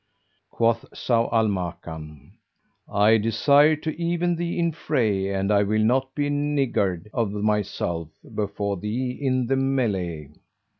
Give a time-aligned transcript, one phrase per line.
[0.49, 2.31] Quoth Zau al Makan,
[2.91, 8.09] "I desire to even thee in fray and I will not be niggard of myself
[8.33, 10.29] before thee in the melay."